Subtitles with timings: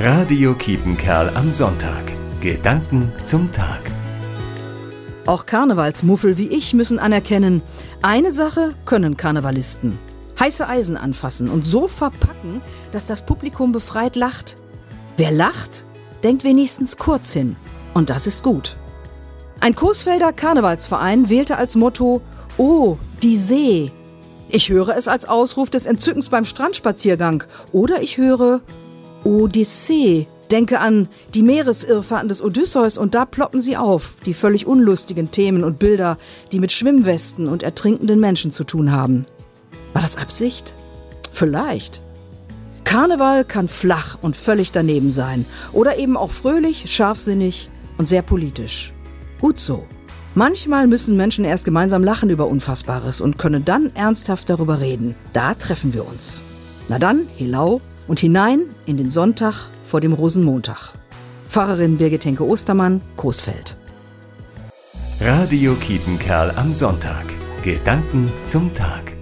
[0.00, 2.04] Radio Kiepenkerl am Sonntag.
[2.40, 3.80] Gedanken zum Tag.
[5.26, 7.62] Auch Karnevalsmuffel wie ich müssen anerkennen,
[8.00, 9.98] eine Sache können Karnevalisten.
[10.38, 14.56] Heiße Eisen anfassen und so verpacken, dass das Publikum befreit lacht.
[15.16, 15.84] Wer lacht,
[16.22, 17.56] denkt wenigstens kurz hin.
[17.92, 18.76] Und das ist gut.
[19.58, 22.22] Ein Coesfelder Karnevalsverein wählte als Motto
[22.56, 23.90] Oh, die See.
[24.48, 27.42] Ich höre es als Ausruf des Entzückens beim Strandspaziergang.
[27.72, 28.60] Oder ich höre
[29.24, 30.26] Odyssee.
[30.50, 35.62] Denke an die Meeresirrfahrten des Odysseus und da ploppen sie auf, die völlig unlustigen Themen
[35.62, 36.16] und Bilder,
[36.52, 39.26] die mit Schwimmwesten und ertrinkenden Menschen zu tun haben.
[39.92, 40.74] War das Absicht?
[41.32, 42.00] Vielleicht.
[42.84, 45.44] Karneval kann flach und völlig daneben sein
[45.74, 48.94] oder eben auch fröhlich, scharfsinnig und sehr politisch.
[49.40, 49.86] Gut so.
[50.34, 55.14] Manchmal müssen Menschen erst gemeinsam lachen über Unfassbares und können dann ernsthaft darüber reden.
[55.32, 56.42] Da treffen wir uns.
[56.88, 60.94] Na dann, Hilau und hinein in den Sonntag vor dem Rosenmontag.
[61.46, 63.76] Pfarrerin Birgit Henke Ostermann, Coesfeld.
[65.20, 67.26] Radio Kiepenkerl am Sonntag.
[67.62, 69.17] Gedanken zum Tag.